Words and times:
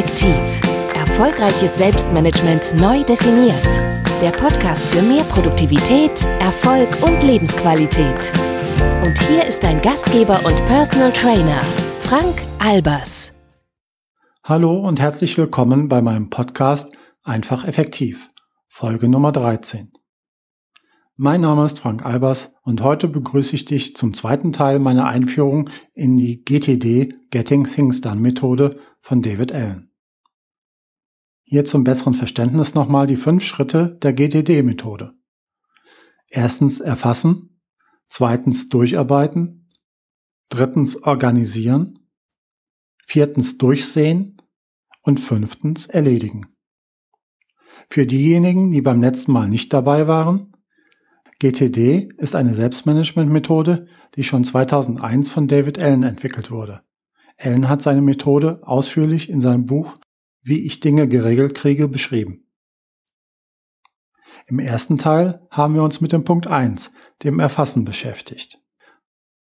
Effektiv. 0.00 0.62
Erfolgreiches 0.94 1.76
Selbstmanagement 1.76 2.74
neu 2.80 3.04
definiert. 3.04 3.66
Der 4.22 4.30
Podcast 4.30 4.82
für 4.86 5.02
mehr 5.02 5.24
Produktivität, 5.24 6.24
Erfolg 6.40 6.88
und 7.02 7.22
Lebensqualität. 7.22 8.32
Und 9.04 9.18
hier 9.28 9.44
ist 9.44 9.62
dein 9.62 9.82
Gastgeber 9.82 10.40
und 10.46 10.56
Personal 10.68 11.12
Trainer, 11.12 11.60
Frank 11.98 12.40
Albers. 12.58 13.34
Hallo 14.42 14.88
und 14.88 14.98
herzlich 15.00 15.36
willkommen 15.36 15.88
bei 15.88 16.00
meinem 16.00 16.30
Podcast 16.30 16.96
Einfach 17.22 17.66
Effektiv, 17.66 18.30
Folge 18.68 19.06
Nummer 19.06 19.32
13. 19.32 19.92
Mein 21.16 21.42
Name 21.42 21.66
ist 21.66 21.78
Frank 21.78 22.06
Albers 22.06 22.54
und 22.62 22.82
heute 22.82 23.06
begrüße 23.06 23.54
ich 23.54 23.66
dich 23.66 23.96
zum 23.96 24.14
zweiten 24.14 24.54
Teil 24.54 24.78
meiner 24.78 25.04
Einführung 25.04 25.68
in 25.92 26.16
die 26.16 26.42
GTD 26.42 27.12
Getting 27.30 27.64
Things 27.64 28.00
Done 28.00 28.22
Methode 28.22 28.78
von 29.00 29.20
David 29.20 29.52
Allen. 29.52 29.89
Hier 31.52 31.64
zum 31.64 31.82
besseren 31.82 32.14
Verständnis 32.14 32.74
nochmal 32.74 33.08
die 33.08 33.16
fünf 33.16 33.42
Schritte 33.42 33.98
der 34.02 34.12
GTD 34.12 34.62
Methode. 34.62 35.14
Erstens 36.28 36.78
erfassen, 36.78 37.60
zweitens 38.06 38.68
durcharbeiten, 38.68 39.68
drittens 40.48 41.02
organisieren, 41.02 42.06
viertens 43.04 43.58
durchsehen 43.58 44.40
und 45.02 45.18
fünftens 45.18 45.86
erledigen. 45.86 46.46
Für 47.88 48.06
diejenigen, 48.06 48.70
die 48.70 48.80
beim 48.80 49.00
letzten 49.00 49.32
Mal 49.32 49.48
nicht 49.48 49.72
dabei 49.72 50.06
waren, 50.06 50.52
GTD 51.40 52.10
ist 52.16 52.36
eine 52.36 52.54
Selbstmanagement-Methode, 52.54 53.88
die 54.14 54.22
schon 54.22 54.44
2001 54.44 55.28
von 55.28 55.48
David 55.48 55.80
Allen 55.80 56.04
entwickelt 56.04 56.52
wurde. 56.52 56.82
Allen 57.38 57.68
hat 57.68 57.82
seine 57.82 58.02
Methode 58.02 58.60
ausführlich 58.62 59.28
in 59.28 59.40
seinem 59.40 59.66
Buch 59.66 59.96
Wie 60.42 60.64
ich 60.64 60.80
Dinge 60.80 61.06
geregelt 61.08 61.54
kriege 61.54 61.88
beschrieben. 61.88 62.46
Im 64.46 64.58
ersten 64.58 64.98
Teil 64.98 65.46
haben 65.50 65.74
wir 65.74 65.82
uns 65.82 66.00
mit 66.00 66.12
dem 66.12 66.24
Punkt 66.24 66.46
1, 66.46 66.92
dem 67.22 67.38
Erfassen, 67.38 67.84
beschäftigt. 67.84 68.58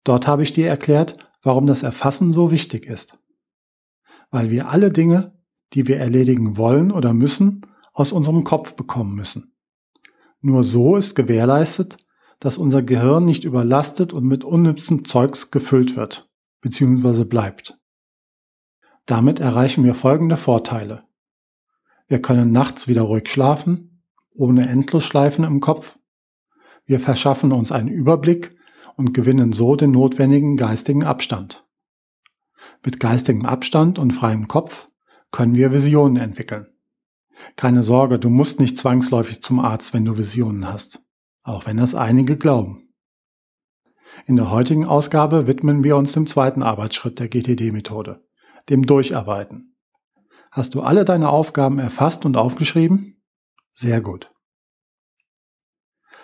Dort 0.05 0.27
habe 0.27 0.43
ich 0.43 0.53
dir 0.53 0.69
erklärt, 0.69 1.19
warum 1.43 1.67
das 1.67 1.83
Erfassen 1.83 2.33
so 2.33 2.51
wichtig 2.51 2.87
ist. 2.87 3.19
Weil 4.31 4.51
wir 4.51 4.69
alle 4.69 4.93
Dinge, 4.93 5.37
die 5.73 5.89
wir 5.89 5.99
erledigen 5.99 6.57
wollen 6.57 6.93
oder 6.93 7.13
müssen, 7.15 7.67
aus 7.93 8.13
unserem 8.13 8.45
Kopf 8.45 8.75
bekommen 8.75 9.15
müssen. 9.15 9.55
Nur 10.41 10.65
so 10.65 10.97
ist 10.97 11.15
gewährleistet, 11.15 11.97
dass 12.41 12.59
unser 12.59 12.83
Gehirn 12.83 13.25
nicht 13.25 13.45
überlastet 13.45 14.13
und 14.13 14.25
mit 14.25 14.45
unnützem 14.45 15.05
Zeugs 15.05 15.51
gefüllt 15.51 15.97
wird 15.97 16.31
bzw. 16.61 17.25
bleibt. 17.25 17.79
Damit 19.07 19.41
erreichen 19.41 19.85
wir 19.85 19.95
folgende 19.95 20.37
Vorteile. 20.37 21.05
Wir 22.07 22.23
können 22.23 22.53
nachts 22.53 22.89
wieder 22.89 23.03
ruhig 23.03 23.29
schlafen, 23.29 24.03
ohne 24.35 24.69
Endlosschleifen 24.69 25.45
im 25.45 25.61
Kopf. 25.61 25.99
Wir 26.85 27.01
verschaffen 27.01 27.53
uns 27.53 27.73
einen 27.73 27.89
Überblick 27.89 28.57
und 28.97 29.13
gewinnen 29.15 29.53
so 29.53 29.77
den 29.77 29.91
notwendigen 29.91 30.57
geistigen 30.57 31.05
Abstand. 31.05 31.65
Mit 32.85 33.01
geistigem 33.01 33.47
Abstand 33.47 33.99
und 33.99 34.13
freiem 34.13 34.49
Kopf 34.49 34.89
können 35.31 35.55
wir 35.55 35.73
Visionen 35.73 36.17
entwickeln. 36.17 36.67
Keine 37.57 37.83
Sorge, 37.83 38.19
du 38.19 38.29
musst 38.29 38.61
nicht 38.61 38.79
zwangsläufig 38.79 39.43
zum 39.43 39.59
Arzt, 39.59 39.95
wenn 39.95 40.05
du 40.05 40.17
Visionen 40.17 40.69
hast, 40.69 41.03
auch 41.43 41.67
wenn 41.67 41.79
das 41.79 41.95
einige 41.95 42.37
glauben. 42.37 42.93
In 44.27 44.37
der 44.37 44.51
heutigen 44.51 44.85
Ausgabe 44.85 45.47
widmen 45.47 45.83
wir 45.83 45.97
uns 45.97 46.13
dem 46.13 46.27
zweiten 46.27 46.63
Arbeitsschritt 46.63 47.19
der 47.19 47.29
GTD-Methode, 47.29 48.23
dem 48.69 48.87
Durcharbeiten. 48.87 49.77
Hast 50.51 50.75
du 50.75 50.83
alle 50.83 51.05
deine 51.05 51.31
Aufgaben 51.31 51.79
erfasst 51.79 52.25
und 52.25 52.37
aufgeschrieben? 52.37 53.23
Sehr 53.73 54.01
gut. 54.01 54.31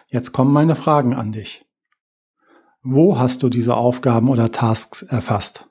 Jetzt 0.07 0.33
kommen 0.33 0.53
meine 0.53 0.77
Fragen 0.77 1.15
an 1.15 1.33
dich. 1.33 1.65
Wo 2.83 3.19
hast 3.19 3.43
du 3.43 3.49
diese 3.49 3.77
Aufgaben 3.77 4.29
oder 4.29 4.53
Tasks 4.53 5.03
erfasst? 5.03 5.69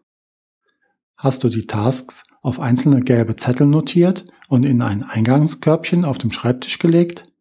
Hast 1.15 1.43
du 1.43 1.49
die 1.49 1.65
Tasks 1.65 2.25
auf 2.41 2.59
einzelne 2.59 3.01
gelbe 3.01 3.35
Zettel 3.35 3.65
notiert 3.65 4.25
und 4.47 4.63
in 4.63 4.81
ein 4.81 5.03
Eingangskörbchen 5.03 6.05
auf 6.05 6.17
dem 6.17 6.31
Schreibtisch 6.31 6.79
gelegt, 6.79 7.31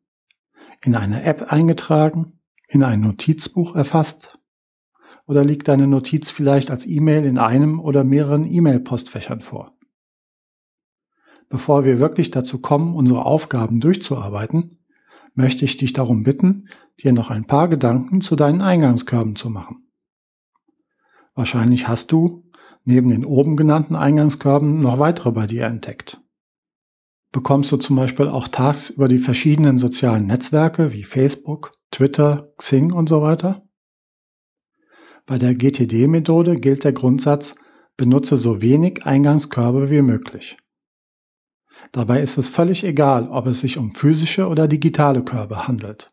in 0.81 0.95
eine 0.95 1.23
App 1.25 1.53
eingetragen, 1.53 2.41
in 2.69 2.83
ein 2.83 3.01
Notizbuch 3.01 3.75
erfasst? 3.75 4.36
Oder 5.27 5.45
liegt 5.45 5.69
deine 5.69 5.87
Notiz 5.87 6.31
vielleicht 6.31 6.71
als 6.71 6.87
E-Mail 6.87 7.25
in 7.25 7.39
einem 7.39 7.81
oder 7.81 8.05
mehreren 8.05 8.47
E-Mail-Postfächern 8.47 9.41
vor? 9.41 9.77
Bevor 11.49 11.85
wir 11.85 11.99
wirklich 11.99 12.31
dazu 12.31 12.61
kommen, 12.61 12.95
unsere 12.95 13.25
Aufgaben 13.25 13.81
durchzuarbeiten, 13.81 14.85
möchte 15.35 15.65
ich 15.65 15.77
dich 15.77 15.93
darum 15.93 16.23
bitten, 16.23 16.69
dir 17.03 17.13
noch 17.13 17.31
ein 17.31 17.47
paar 17.47 17.69
Gedanken 17.69 18.21
zu 18.21 18.37
deinen 18.37 18.63
Eingangskörben 18.63 19.37
zu 19.37 19.51
machen. 19.51 19.89
Wahrscheinlich 21.35 21.89
hast 21.89 22.11
du, 22.13 22.45
neben 22.85 23.11
den 23.11 23.25
oben 23.25 23.57
genannten 23.57 23.97
Eingangskörben, 23.97 24.81
noch 24.81 24.99
weitere 24.99 25.33
bei 25.33 25.47
dir 25.47 25.65
entdeckt 25.65 26.21
bekommst 27.37 27.71
du 27.71 27.77
zum 27.77 27.97
Beispiel 27.97 28.29
auch 28.29 28.49
Tasks 28.49 28.89
über 28.89 29.09
die 29.09 29.19
verschiedenen 29.19 29.77
sozialen 29.77 30.27
Netzwerke 30.27 30.95
wie 30.95 31.05
Facebook, 31.05 31.73
Twitter, 31.91 32.51
Xing 32.57 32.95
und 32.95 33.11
so 33.11 33.21
weiter. 33.21 33.69
Bei 35.27 35.39
der 35.39 35.55
GTD-Methode 35.55 36.55
gilt 36.55 36.85
der 36.85 36.93
Grundsatz, 36.93 37.57
benutze 37.97 38.39
so 38.39 38.63
wenig 38.63 39.05
Eingangskörbe 39.05 39.91
wie 39.91 40.03
möglich. 40.03 40.57
Dabei 41.91 42.23
ist 42.23 42.39
es 42.39 42.49
völlig 42.49 42.85
egal, 42.85 43.29
ob 43.29 43.47
es 43.47 43.61
sich 43.61 43.77
um 43.77 43.93
physische 43.93 44.47
oder 44.47 44.69
digitale 44.69 45.25
Körbe 45.25 45.67
handelt. 45.67 46.11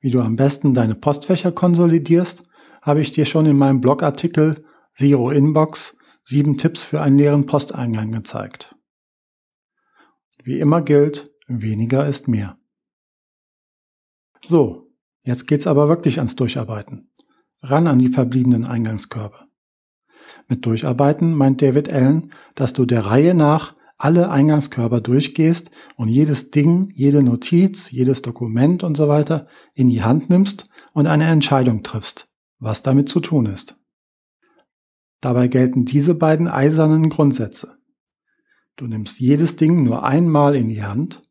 Wie 0.00 0.10
du 0.10 0.20
am 0.20 0.34
besten 0.34 0.74
deine 0.74 0.96
Postfächer 0.96 1.52
konsolidierst, 1.52 2.42
habe 2.82 3.00
ich 3.00 3.12
dir 3.12 3.26
schon 3.26 3.46
in 3.46 3.56
meinem 3.56 3.80
Blogartikel 3.80 4.64
Zero 4.94 5.30
Inbox 5.30 5.96
sieben 6.24 6.58
Tipps 6.58 6.82
für 6.82 7.00
einen 7.00 7.16
leeren 7.16 7.46
Posteingang 7.46 8.12
gezeigt. 8.12 8.74
Wie 10.42 10.58
immer 10.58 10.82
gilt, 10.82 11.30
weniger 11.46 12.06
ist 12.06 12.28
mehr. 12.28 12.58
So, 14.44 14.90
jetzt 15.22 15.46
geht's 15.46 15.66
aber 15.66 15.88
wirklich 15.88 16.18
ans 16.18 16.34
Durcharbeiten. 16.34 17.09
Ran 17.62 17.86
an 17.86 17.98
die 17.98 18.08
verbliebenen 18.08 18.66
Eingangskörbe. 18.66 19.46
Mit 20.48 20.64
Durcharbeiten 20.64 21.34
meint 21.34 21.62
David 21.62 21.92
Allen, 21.92 22.32
dass 22.54 22.72
du 22.72 22.86
der 22.86 23.06
Reihe 23.06 23.34
nach 23.34 23.76
alle 23.98 24.30
Eingangskörper 24.30 25.00
durchgehst 25.00 25.70
und 25.96 26.08
jedes 26.08 26.50
Ding, 26.50 26.90
jede 26.94 27.22
Notiz, 27.22 27.90
jedes 27.90 28.22
Dokument 28.22 28.82
und 28.82 28.96
so 28.96 29.08
weiter 29.08 29.46
in 29.74 29.88
die 29.88 30.02
Hand 30.02 30.30
nimmst 30.30 30.68
und 30.92 31.06
eine 31.06 31.26
Entscheidung 31.26 31.82
triffst, 31.82 32.26
was 32.58 32.82
damit 32.82 33.10
zu 33.10 33.20
tun 33.20 33.46
ist. 33.46 33.76
Dabei 35.20 35.48
gelten 35.48 35.84
diese 35.84 36.14
beiden 36.14 36.48
eisernen 36.48 37.10
Grundsätze. 37.10 37.76
Du 38.76 38.86
nimmst 38.86 39.20
jedes 39.20 39.56
Ding 39.56 39.84
nur 39.84 40.02
einmal 40.02 40.56
in 40.56 40.68
die 40.68 40.82
Hand 40.82 41.22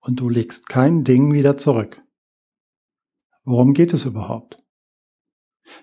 und 0.00 0.18
du 0.18 0.28
legst 0.28 0.68
kein 0.68 1.04
Ding 1.04 1.32
wieder 1.32 1.56
zurück. 1.56 2.02
Worum 3.44 3.72
geht 3.72 3.92
es 3.92 4.04
überhaupt? 4.04 4.61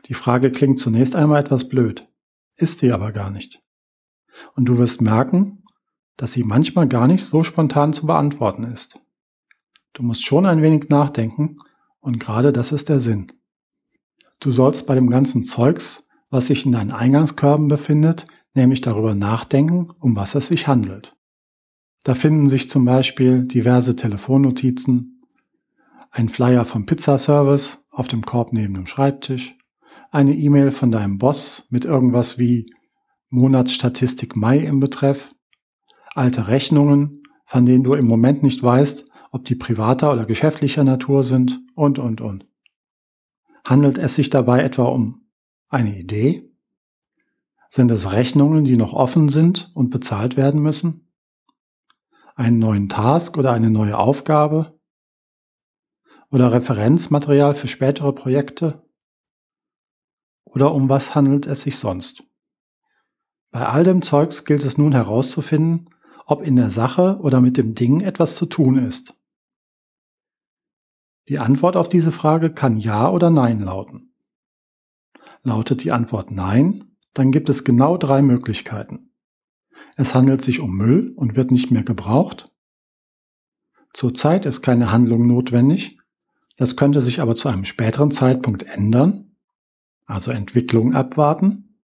Die 0.08 0.14
Frage 0.14 0.52
klingt 0.52 0.80
zunächst 0.80 1.16
einmal 1.16 1.42
etwas 1.42 1.70
blöd, 1.70 2.08
ist 2.56 2.80
sie 2.80 2.92
aber 2.92 3.12
gar 3.12 3.30
nicht. 3.30 3.62
Und 4.56 4.66
du 4.66 4.78
wirst 4.78 5.02
merken, 5.02 5.64
dass 6.18 6.34
sie 6.34 6.44
manchmal 6.44 6.88
gar 6.88 7.08
nicht 7.08 7.24
so 7.24 7.44
spontan 7.44 7.94
zu 7.94 8.06
beantworten 8.06 8.64
ist. 8.64 9.00
Du 9.94 10.04
musst 10.04 10.26
schon 10.26 10.46
ein 10.46 10.62
wenig 10.62 10.90
nachdenken 10.90 11.58
und 12.00 12.20
gerade 12.20 12.52
das 12.52 12.72
ist 12.72 12.90
der 12.90 13.00
Sinn. 13.00 13.32
Du 14.40 14.52
sollst 14.52 14.86
bei 14.86 14.96
dem 14.96 15.10
ganzen 15.10 15.44
Zeugs, 15.44 16.08
was 16.30 16.48
sich 16.48 16.66
in 16.66 16.72
deinen 16.72 16.92
Eingangskörben 16.92 17.68
befindet, 17.68 18.28
nämlich 18.54 18.82
darüber 18.82 19.16
nachdenken, 19.16 19.90
um 20.00 20.16
was 20.16 20.36
es 20.36 20.48
sich 20.48 20.68
handelt. 20.68 21.16
Da 22.04 22.16
finden 22.16 22.48
sich 22.48 22.70
zum 22.70 22.86
Beispiel 22.86 23.44
diverse 23.44 23.96
Telefonnotizen, 23.96 25.22
ein 26.12 26.30
Flyer 26.30 26.66
vom 26.66 26.86
Pizzaservice 26.86 27.86
auf 27.92 28.08
dem 28.08 28.24
Korb 28.24 28.54
neben 28.54 28.74
dem 28.74 28.88
Schreibtisch, 28.88 29.56
eine 30.12 30.34
E-Mail 30.34 30.72
von 30.72 30.92
deinem 30.92 31.18
Boss 31.18 31.68
mit 31.70 31.86
irgendwas 31.86 32.38
wie 32.38 32.68
Monatsstatistik 33.30 34.36
Mai 34.36 34.60
im 34.60 34.80
Betreff, 34.80 35.36
alte 36.16 36.48
Rechnungen, 36.48 37.24
von 37.46 37.66
denen 37.66 37.84
du 37.84 37.94
im 37.94 38.08
Moment 38.08 38.44
nicht 38.44 38.62
weißt, 38.62 39.06
ob 39.32 39.46
die 39.46 39.56
privater 39.56 40.12
oder 40.12 40.26
geschäftlicher 40.26 40.84
Natur 40.84 41.24
sind 41.24 41.62
und, 41.76 42.00
und, 42.00 42.22
und. 42.22 42.48
Handelt 43.64 43.98
es 43.98 44.16
sich 44.16 44.30
dabei 44.30 44.64
etwa 44.64 44.86
um 44.86 45.28
eine 45.70 45.96
Idee, 45.96 46.50
sind 47.72 47.92
es 47.92 48.12
Rechnungen, 48.12 48.64
die 48.64 48.78
noch 48.78 48.94
offen 48.94 49.30
sind 49.30 49.72
und 49.76 49.92
bezahlt 49.92 50.36
werden 50.38 50.62
müssen? 50.62 51.08
Einen 52.36 52.58
neuen 52.58 52.90
Task 52.90 53.38
oder 53.38 53.54
eine 53.54 53.70
neue 53.70 53.96
Aufgabe? 53.96 54.80
Oder 56.32 56.52
Referenzmaterial 56.52 57.54
für 57.54 57.68
spätere 57.68 58.12
Projekte? 58.14 58.89
Oder 60.50 60.74
um 60.74 60.90
was 60.90 61.16
handelt 61.16 61.46
es 61.46 61.62
sich 61.62 61.78
sonst? 61.78 62.24
Bei 63.52 63.66
all 63.66 63.84
dem 63.84 64.02
Zeugs 64.02 64.46
gilt 64.46 64.64
es 64.64 64.78
nun 64.78 64.92
herauszufinden, 64.92 65.90
ob 66.26 66.44
in 66.44 66.56
der 66.56 66.70
Sache 66.70 67.18
oder 67.22 67.42
mit 67.42 67.58
dem 67.58 67.74
Ding 67.74 68.02
etwas 68.02 68.36
zu 68.36 68.46
tun 68.46 68.78
ist. 68.78 69.14
Die 71.28 71.40
Antwort 71.40 71.76
auf 71.76 71.90
diese 71.90 72.12
Frage 72.12 72.52
kann 72.52 72.78
Ja 72.78 73.10
oder 73.10 73.30
Nein 73.30 73.60
lauten. 73.60 74.14
Lautet 75.44 75.84
die 75.84 75.92
Antwort 75.92 76.32
Nein, 76.32 76.96
dann 77.14 77.32
gibt 77.32 77.50
es 77.50 77.64
genau 77.64 77.98
drei 77.98 78.22
Möglichkeiten. 78.22 79.12
Es 79.96 80.14
handelt 80.14 80.42
sich 80.42 80.60
um 80.60 80.76
Müll 80.76 81.14
und 81.16 81.36
wird 81.36 81.52
nicht 81.52 81.72
mehr 81.72 81.84
gebraucht. 81.84 82.52
Zurzeit 83.94 84.46
ist 84.46 84.62
keine 84.62 84.92
Handlung 84.92 85.28
notwendig, 85.28 85.98
das 86.58 86.76
könnte 86.76 87.02
sich 87.02 87.22
aber 87.22 87.36
zu 87.36 87.48
einem 87.48 87.66
späteren 87.66 88.12
Zeitpunkt 88.12 88.64
ändern, 88.64 89.29
also 90.10 90.32
Entwicklung 90.32 90.96
abwarten. 90.96 91.80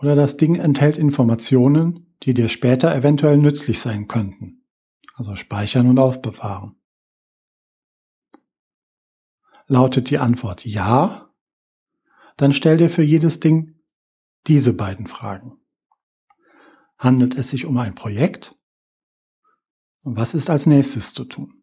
Oder 0.00 0.16
das 0.16 0.36
Ding 0.36 0.56
enthält 0.56 0.96
Informationen, 0.98 2.16
die 2.24 2.34
dir 2.34 2.48
später 2.48 2.94
eventuell 2.94 3.38
nützlich 3.38 3.80
sein 3.80 4.08
könnten. 4.08 4.66
Also 5.14 5.36
speichern 5.36 5.88
und 5.88 5.98
aufbewahren. 5.98 6.76
Lautet 9.66 10.10
die 10.10 10.18
Antwort 10.18 10.64
Ja, 10.64 11.32
dann 12.36 12.52
stell 12.52 12.78
dir 12.78 12.90
für 12.90 13.02
jedes 13.02 13.40
Ding 13.40 13.80
diese 14.46 14.72
beiden 14.72 15.06
Fragen. 15.06 15.60
Handelt 16.96 17.36
es 17.36 17.50
sich 17.50 17.64
um 17.64 17.78
ein 17.78 17.94
Projekt? 17.94 18.56
Was 20.02 20.34
ist 20.34 20.50
als 20.50 20.66
nächstes 20.66 21.12
zu 21.12 21.24
tun? 21.24 21.57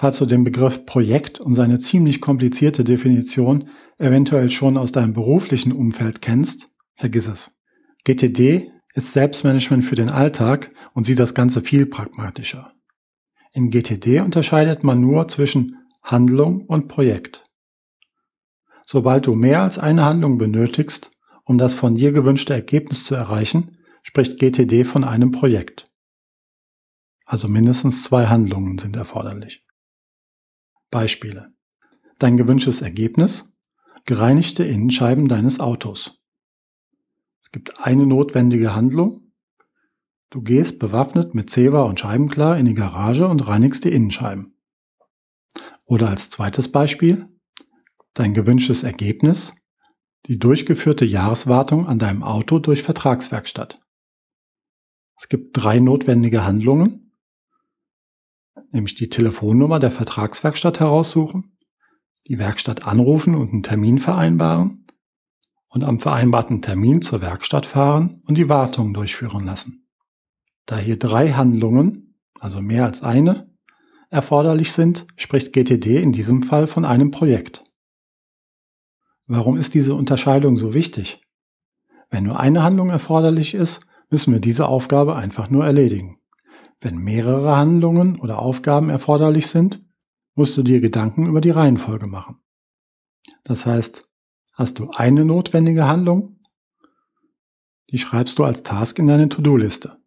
Falls 0.00 0.18
du 0.18 0.26
den 0.26 0.44
Begriff 0.44 0.86
Projekt 0.86 1.40
und 1.40 1.54
seine 1.54 1.80
ziemlich 1.80 2.20
komplizierte 2.20 2.84
Definition 2.84 3.68
eventuell 3.98 4.48
schon 4.48 4.76
aus 4.76 4.92
deinem 4.92 5.12
beruflichen 5.12 5.72
Umfeld 5.72 6.22
kennst, 6.22 6.70
vergiss 6.94 7.26
es. 7.26 7.50
GTD 8.04 8.70
ist 8.94 9.12
Selbstmanagement 9.12 9.84
für 9.84 9.96
den 9.96 10.08
Alltag 10.08 10.68
und 10.94 11.02
sieht 11.02 11.18
das 11.18 11.34
Ganze 11.34 11.62
viel 11.62 11.84
pragmatischer. 11.84 12.74
In 13.52 13.70
GTD 13.70 14.20
unterscheidet 14.20 14.84
man 14.84 15.00
nur 15.00 15.26
zwischen 15.26 15.76
Handlung 16.00 16.64
und 16.66 16.86
Projekt. 16.86 17.42
Sobald 18.86 19.26
du 19.26 19.34
mehr 19.34 19.62
als 19.62 19.78
eine 19.80 20.04
Handlung 20.04 20.38
benötigst, 20.38 21.10
um 21.44 21.58
das 21.58 21.74
von 21.74 21.96
dir 21.96 22.12
gewünschte 22.12 22.54
Ergebnis 22.54 23.04
zu 23.04 23.16
erreichen, 23.16 23.78
spricht 24.04 24.38
GTD 24.38 24.84
von 24.84 25.02
einem 25.02 25.32
Projekt. 25.32 25.86
Also 27.24 27.48
mindestens 27.48 28.04
zwei 28.04 28.26
Handlungen 28.26 28.78
sind 28.78 28.94
erforderlich. 28.94 29.62
Beispiele. 30.90 31.52
Dein 32.18 32.36
gewünschtes 32.36 32.80
Ergebnis? 32.82 33.54
Gereinigte 34.04 34.64
Innenscheiben 34.64 35.28
deines 35.28 35.60
Autos. 35.60 36.20
Es 37.42 37.52
gibt 37.52 37.80
eine 37.80 38.06
notwendige 38.06 38.74
Handlung. 38.74 39.32
Du 40.30 40.42
gehst 40.42 40.78
bewaffnet 40.78 41.34
mit 41.34 41.50
Zewa 41.50 41.82
und 41.82 42.00
Scheibenklar 42.00 42.58
in 42.58 42.66
die 42.66 42.74
Garage 42.74 43.26
und 43.26 43.46
reinigst 43.46 43.84
die 43.84 43.92
Innenscheiben. 43.92 44.54
Oder 45.86 46.08
als 46.08 46.30
zweites 46.30 46.70
Beispiel, 46.70 47.28
dein 48.14 48.34
gewünschtes 48.34 48.82
Ergebnis, 48.82 49.54
die 50.26 50.38
durchgeführte 50.38 51.04
Jahreswartung 51.04 51.86
an 51.86 51.98
deinem 51.98 52.22
Auto 52.22 52.58
durch 52.58 52.82
Vertragswerkstatt. 52.82 53.80
Es 55.18 55.28
gibt 55.28 55.56
drei 55.56 55.80
notwendige 55.80 56.44
Handlungen, 56.44 57.07
nämlich 58.70 58.94
die 58.94 59.08
Telefonnummer 59.08 59.78
der 59.78 59.90
Vertragswerkstatt 59.90 60.80
heraussuchen, 60.80 61.56
die 62.26 62.38
Werkstatt 62.38 62.84
anrufen 62.84 63.34
und 63.34 63.50
einen 63.50 63.62
Termin 63.62 63.98
vereinbaren 63.98 64.86
und 65.68 65.84
am 65.84 66.00
vereinbarten 66.00 66.62
Termin 66.62 67.02
zur 67.02 67.20
Werkstatt 67.20 67.66
fahren 67.66 68.22
und 68.26 68.36
die 68.36 68.48
Wartung 68.48 68.94
durchführen 68.94 69.44
lassen. 69.44 69.88
Da 70.66 70.76
hier 70.76 70.98
drei 70.98 71.32
Handlungen, 71.32 72.18
also 72.38 72.60
mehr 72.60 72.84
als 72.84 73.02
eine, 73.02 73.50
erforderlich 74.10 74.72
sind, 74.72 75.06
spricht 75.16 75.52
GTD 75.52 76.02
in 76.02 76.12
diesem 76.12 76.42
Fall 76.42 76.66
von 76.66 76.84
einem 76.84 77.10
Projekt. 77.10 77.64
Warum 79.26 79.56
ist 79.56 79.74
diese 79.74 79.94
Unterscheidung 79.94 80.56
so 80.56 80.72
wichtig? 80.72 81.22
Wenn 82.10 82.24
nur 82.24 82.40
eine 82.40 82.62
Handlung 82.62 82.88
erforderlich 82.88 83.54
ist, 83.54 83.80
müssen 84.10 84.32
wir 84.32 84.40
diese 84.40 84.66
Aufgabe 84.66 85.16
einfach 85.16 85.50
nur 85.50 85.66
erledigen. 85.66 86.18
Wenn 86.80 86.98
mehrere 86.98 87.56
Handlungen 87.56 88.20
oder 88.20 88.38
Aufgaben 88.38 88.88
erforderlich 88.88 89.48
sind, 89.48 89.84
musst 90.34 90.56
du 90.56 90.62
dir 90.62 90.80
Gedanken 90.80 91.26
über 91.26 91.40
die 91.40 91.50
Reihenfolge 91.50 92.06
machen. 92.06 92.36
Das 93.42 93.66
heißt, 93.66 94.08
hast 94.52 94.78
du 94.78 94.90
eine 94.90 95.24
notwendige 95.24 95.86
Handlung, 95.86 96.38
die 97.90 97.98
schreibst 97.98 98.38
du 98.38 98.44
als 98.44 98.62
Task 98.62 98.98
in 98.98 99.06
deine 99.06 99.28
To-Do-Liste. 99.28 99.98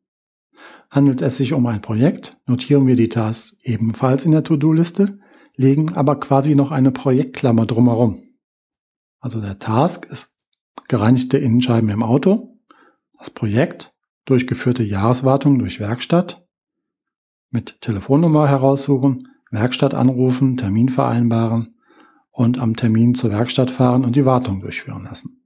Handelt 0.90 1.22
es 1.22 1.38
sich 1.38 1.54
um 1.54 1.66
ein 1.66 1.82
Projekt, 1.82 2.38
notieren 2.46 2.88
wir 2.88 2.96
die 2.96 3.10
Tasks 3.10 3.58
ebenfalls 3.64 4.26
in 4.26 4.32
der 4.32 4.44
To-Do-Liste, 4.44 5.20
legen 5.56 5.94
aber 5.94 6.20
quasi 6.20 6.56
noch 6.56 6.72
eine 6.72 6.92
Projektklammer 6.92 7.66
drumherum. 7.66 8.24
Also 9.20 9.42
der 9.42 9.60
Task 9.60 10.06
ist 10.06 10.36
gereinigte 10.88 11.38
Innenscheiben 11.38 11.90
im 11.90 12.04
Auto, 12.04 12.60
das 13.18 13.30
Projekt 13.30 13.94
durchgeführte 14.26 14.84
Jahreswartung 14.84 15.60
durch 15.60 15.80
Werkstatt, 15.80 16.48
mit 17.52 17.80
Telefonnummer 17.82 18.48
heraussuchen, 18.48 19.28
Werkstatt 19.52 19.94
anrufen, 19.94 20.58
Termin 20.58 20.90
vereinbaren, 20.90 21.76
und 22.32 22.58
am 22.58 22.76
Termin 22.78 23.14
zur 23.14 23.30
Werkstatt 23.30 23.70
fahren 23.70 24.06
und 24.06 24.16
die 24.16 24.26
Wartung 24.26 24.62
durchführen 24.62 25.04
lassen. 25.04 25.44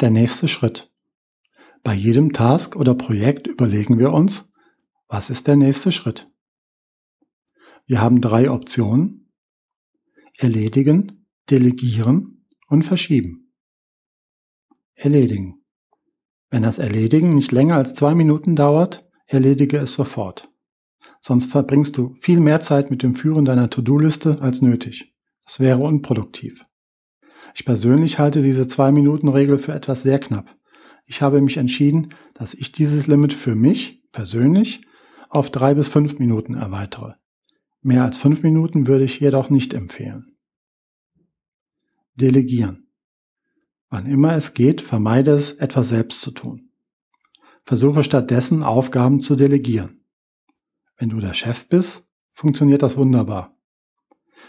Der 0.00 0.10
nächste 0.10 0.48
Schritt. 0.48 0.92
Bei 1.84 1.94
jedem 1.94 2.32
Task 2.32 2.74
oder 2.74 2.94
Projekt 2.94 3.46
überlegen 3.46 3.98
wir 3.98 4.12
uns, 4.12 4.50
was 5.06 5.30
ist 5.30 5.46
der 5.46 5.56
nächste 5.56 5.92
Schritt? 5.92 6.28
Wir 7.86 8.00
haben 8.00 8.20
drei 8.20 8.50
Optionen. 8.50 9.32
Erledigen, 10.36 11.26
delegieren 11.48 12.46
und 12.66 12.82
verschieben. 12.82 13.52
Erledigen. 14.94 15.62
Wenn 16.50 16.64
das 16.64 16.78
Erledigen 16.78 17.34
nicht 17.34 17.52
länger 17.52 17.76
als 17.76 17.94
zwei 17.94 18.14
Minuten 18.14 18.56
dauert, 18.56 19.03
erledige 19.26 19.78
es 19.78 19.94
sofort. 19.94 20.50
Sonst 21.20 21.50
verbringst 21.50 21.96
du 21.96 22.14
viel 22.16 22.40
mehr 22.40 22.60
Zeit 22.60 22.90
mit 22.90 23.02
dem 23.02 23.14
Führen 23.14 23.44
deiner 23.44 23.70
To-Do-Liste 23.70 24.42
als 24.42 24.60
nötig. 24.60 25.14
Das 25.44 25.60
wäre 25.60 25.78
unproduktiv. 25.78 26.62
Ich 27.54 27.64
persönlich 27.64 28.18
halte 28.18 28.42
diese 28.42 28.66
Zwei-Minuten-Regel 28.66 29.58
für 29.58 29.72
etwas 29.72 30.02
sehr 30.02 30.18
knapp. 30.18 30.54
Ich 31.06 31.22
habe 31.22 31.40
mich 31.40 31.56
entschieden, 31.56 32.14
dass 32.34 32.54
ich 32.54 32.72
dieses 32.72 33.06
Limit 33.06 33.32
für 33.32 33.54
mich 33.54 34.02
persönlich 34.12 34.82
auf 35.28 35.50
drei 35.50 35.74
bis 35.74 35.88
fünf 35.88 36.18
Minuten 36.18 36.54
erweitere. 36.54 37.14
Mehr 37.82 38.04
als 38.04 38.16
fünf 38.16 38.42
Minuten 38.42 38.86
würde 38.86 39.04
ich 39.04 39.20
jedoch 39.20 39.50
nicht 39.50 39.74
empfehlen. 39.74 40.36
Delegieren. 42.14 42.88
Wann 43.90 44.06
immer 44.06 44.34
es 44.34 44.54
geht, 44.54 44.80
vermeide 44.80 45.32
es, 45.32 45.52
etwas 45.52 45.88
selbst 45.88 46.20
zu 46.22 46.30
tun. 46.30 46.63
Versuche 47.64 48.04
stattdessen 48.04 48.62
Aufgaben 48.62 49.20
zu 49.20 49.36
delegieren. 49.36 50.04
Wenn 50.98 51.08
du 51.08 51.18
der 51.18 51.32
Chef 51.32 51.66
bist, 51.68 52.06
funktioniert 52.32 52.82
das 52.82 52.96
wunderbar. 52.96 53.56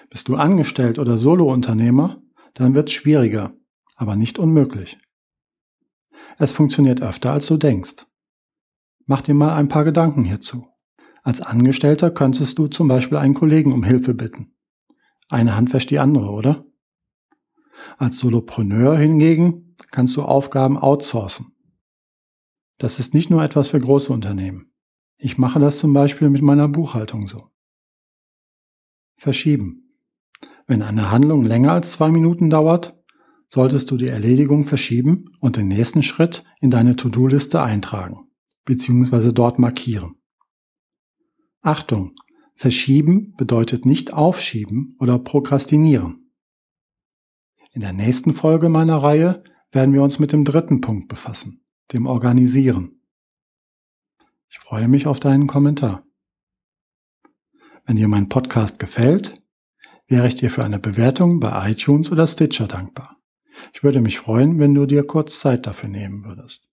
Bist 0.09 0.27
du 0.27 0.35
angestellt 0.35 0.99
oder 0.99 1.17
Solounternehmer, 1.17 2.21
dann 2.53 2.75
wird 2.75 2.89
es 2.89 2.93
schwieriger, 2.93 3.53
aber 3.95 4.15
nicht 4.15 4.37
unmöglich. 4.37 4.97
Es 6.37 6.51
funktioniert 6.51 7.01
öfter, 7.01 7.31
als 7.31 7.47
du 7.47 7.57
denkst. 7.57 8.05
Mach 9.05 9.21
dir 9.21 9.33
mal 9.33 9.55
ein 9.55 9.69
paar 9.69 9.85
Gedanken 9.85 10.23
hierzu. 10.23 10.67
Als 11.23 11.41
Angestellter 11.41 12.11
könntest 12.11 12.59
du 12.59 12.67
zum 12.67 12.87
Beispiel 12.87 13.17
einen 13.17 13.33
Kollegen 13.33 13.71
um 13.71 13.83
Hilfe 13.83 14.13
bitten. 14.13 14.55
Eine 15.29 15.55
Hand 15.55 15.73
wäscht 15.73 15.89
die 15.89 15.99
andere, 15.99 16.29
oder? 16.31 16.65
Als 17.97 18.17
Solopreneur 18.17 18.97
hingegen 18.97 19.75
kannst 19.91 20.15
du 20.17 20.23
Aufgaben 20.23 20.77
outsourcen. 20.77 21.54
Das 22.77 22.99
ist 22.99 23.13
nicht 23.13 23.29
nur 23.29 23.43
etwas 23.43 23.69
für 23.69 23.79
große 23.79 24.11
Unternehmen. 24.11 24.71
Ich 25.17 25.37
mache 25.37 25.59
das 25.59 25.77
zum 25.77 25.93
Beispiel 25.93 26.29
mit 26.29 26.41
meiner 26.41 26.67
Buchhaltung 26.67 27.27
so. 27.27 27.49
Verschieben. 29.17 29.97
Wenn 30.67 30.81
eine 30.81 31.11
Handlung 31.11 31.43
länger 31.43 31.71
als 31.71 31.91
zwei 31.91 32.11
Minuten 32.11 32.49
dauert, 32.49 33.01
solltest 33.49 33.91
du 33.91 33.97
die 33.97 34.07
Erledigung 34.07 34.65
verschieben 34.65 35.25
und 35.39 35.55
den 35.55 35.67
nächsten 35.67 36.03
Schritt 36.03 36.43
in 36.59 36.69
deine 36.69 36.95
To-Do-Liste 36.95 37.61
eintragen 37.61 38.27
bzw. 38.65 39.31
dort 39.31 39.59
markieren. 39.59 40.15
Achtung, 41.61 42.13
verschieben 42.55 43.33
bedeutet 43.37 43.85
nicht 43.85 44.13
aufschieben 44.13 44.95
oder 44.99 45.19
prokrastinieren. 45.19 46.31
In 47.71 47.81
der 47.81 47.93
nächsten 47.93 48.33
Folge 48.33 48.69
meiner 48.69 48.97
Reihe 48.97 49.43
werden 49.71 49.93
wir 49.93 50.01
uns 50.01 50.19
mit 50.19 50.31
dem 50.31 50.45
dritten 50.45 50.81
Punkt 50.81 51.07
befassen, 51.07 51.64
dem 51.93 52.05
Organisieren. 52.05 53.01
Ich 54.49 54.59
freue 54.59 54.87
mich 54.87 55.07
auf 55.07 55.19
deinen 55.19 55.47
Kommentar. 55.47 56.03
Wenn 57.85 57.97
dir 57.97 58.07
mein 58.07 58.29
Podcast 58.29 58.79
gefällt, 58.79 59.41
wäre 60.07 60.27
ich 60.27 60.35
dir 60.35 60.49
für 60.49 60.63
eine 60.63 60.79
Bewertung 60.79 61.39
bei 61.39 61.71
iTunes 61.71 62.11
oder 62.11 62.25
Stitcher 62.25 62.67
dankbar. 62.67 63.17
Ich 63.73 63.83
würde 63.83 64.01
mich 64.01 64.17
freuen, 64.17 64.59
wenn 64.59 64.73
du 64.73 64.85
dir 64.85 65.05
kurz 65.05 65.39
Zeit 65.39 65.67
dafür 65.67 65.89
nehmen 65.89 66.23
würdest. 66.23 66.67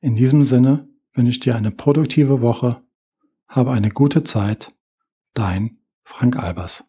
In 0.00 0.14
diesem 0.14 0.42
Sinne 0.42 0.88
wünsche 1.12 1.30
ich 1.30 1.40
dir 1.40 1.56
eine 1.56 1.70
produktive 1.70 2.40
Woche. 2.40 2.82
Habe 3.48 3.72
eine 3.72 3.90
gute 3.90 4.24
Zeit. 4.24 4.68
Dein 5.34 5.78
Frank 6.04 6.36
Albers. 6.36 6.87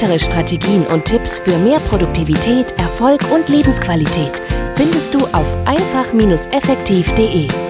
Weitere 0.00 0.18
Strategien 0.18 0.86
und 0.86 1.04
Tipps 1.04 1.40
für 1.40 1.58
mehr 1.58 1.78
Produktivität, 1.80 2.72
Erfolg 2.78 3.20
und 3.30 3.50
Lebensqualität 3.50 4.40
findest 4.74 5.12
du 5.12 5.18
auf 5.26 5.46
einfach-effektiv.de. 5.66 7.69